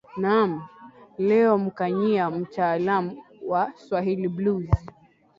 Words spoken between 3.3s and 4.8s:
wa swahili blues